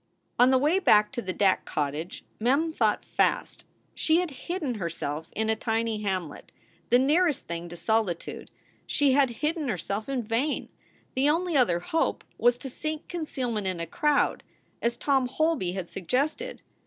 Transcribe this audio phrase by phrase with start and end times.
[0.39, 3.65] On the way back to the Dack cottage Mem thought fast.
[3.93, 6.51] She had hidden herself in a tiny hamlet,
[6.89, 8.49] the nearest thing to solitude.
[8.87, 10.69] She had hidden herself in vain.
[11.13, 14.41] The only other hope was to seek concealment in a crowd,
[14.81, 16.63] as Tom Holby had suggested.